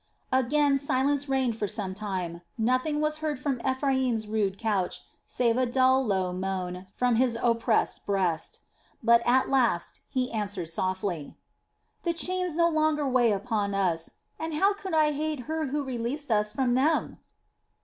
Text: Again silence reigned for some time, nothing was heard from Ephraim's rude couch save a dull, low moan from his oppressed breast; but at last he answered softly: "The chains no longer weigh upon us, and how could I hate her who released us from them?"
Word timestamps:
Again 0.31 0.79
silence 0.79 1.29
reigned 1.29 1.57
for 1.57 1.67
some 1.67 1.93
time, 1.93 2.41
nothing 2.57 2.99
was 3.01 3.17
heard 3.17 3.37
from 3.37 3.61
Ephraim's 3.63 4.25
rude 4.27 4.57
couch 4.57 5.01
save 5.27 5.57
a 5.57 5.67
dull, 5.67 6.03
low 6.03 6.33
moan 6.33 6.87
from 6.91 7.17
his 7.17 7.37
oppressed 7.43 8.03
breast; 8.07 8.61
but 9.03 9.21
at 9.27 9.47
last 9.47 10.01
he 10.09 10.31
answered 10.31 10.69
softly: 10.69 11.37
"The 12.01 12.13
chains 12.13 12.55
no 12.55 12.67
longer 12.67 13.07
weigh 13.07 13.31
upon 13.31 13.75
us, 13.75 14.13
and 14.39 14.55
how 14.55 14.73
could 14.73 14.95
I 14.95 15.11
hate 15.11 15.41
her 15.41 15.67
who 15.67 15.83
released 15.83 16.31
us 16.31 16.51
from 16.51 16.73
them?" 16.73 17.19